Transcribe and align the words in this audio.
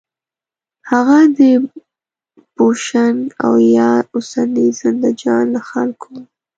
هغه 0.91 1.19
د 1.37 1.39
پوشنګ 2.55 3.19
او 3.45 3.53
یا 3.77 3.91
اوسني 4.13 4.67
زندهجان 4.81 5.45
له 5.55 5.61
خلکو 5.69 6.07
و. 6.23 6.23